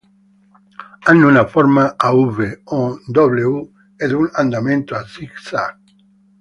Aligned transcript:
Hanno 1.05 1.27
una 1.27 1.45
forma 1.45 1.93
a 1.95 2.11
V 2.11 2.61
o 2.63 2.93
a 2.95 2.97
W 3.09 3.71
ed 3.97 4.11
un 4.13 4.27
andamento 4.33 4.95
a 4.95 5.05
zig-zag. 5.05 5.77